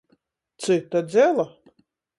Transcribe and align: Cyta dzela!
Cyta 0.61 0.99
dzela! 1.07 1.45